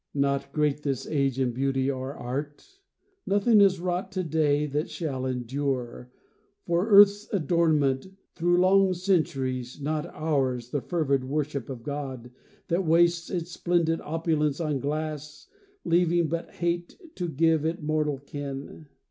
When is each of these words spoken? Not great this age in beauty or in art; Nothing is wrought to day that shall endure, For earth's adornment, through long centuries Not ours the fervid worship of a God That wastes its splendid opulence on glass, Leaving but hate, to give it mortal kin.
Not 0.15 0.51
great 0.51 0.81
this 0.81 1.05
age 1.05 1.39
in 1.39 1.51
beauty 1.51 1.87
or 1.91 2.11
in 2.13 2.17
art; 2.17 2.79
Nothing 3.27 3.61
is 3.61 3.79
wrought 3.79 4.11
to 4.13 4.23
day 4.23 4.65
that 4.65 4.89
shall 4.89 5.27
endure, 5.27 6.09
For 6.65 6.89
earth's 6.89 7.31
adornment, 7.31 8.07
through 8.33 8.61
long 8.61 8.95
centuries 8.95 9.79
Not 9.79 10.07
ours 10.07 10.71
the 10.71 10.81
fervid 10.81 11.23
worship 11.25 11.69
of 11.69 11.81
a 11.81 11.83
God 11.83 12.31
That 12.69 12.83
wastes 12.83 13.29
its 13.29 13.51
splendid 13.51 14.01
opulence 14.01 14.59
on 14.59 14.79
glass, 14.79 15.45
Leaving 15.85 16.29
but 16.29 16.49
hate, 16.49 16.97
to 17.17 17.29
give 17.29 17.63
it 17.63 17.83
mortal 17.83 18.17
kin. 18.17 18.87